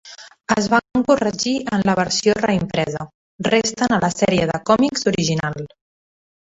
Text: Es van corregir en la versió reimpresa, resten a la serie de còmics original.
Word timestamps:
Es 0.53 0.69
van 0.73 1.03
corregir 1.09 1.53
en 1.77 1.83
la 1.89 1.95
versió 1.99 2.35
reimpresa, 2.47 3.07
resten 3.51 3.93
a 3.99 4.03
la 4.07 4.13
serie 4.17 4.51
de 4.55 4.59
còmics 4.73 5.09
original. 5.15 5.65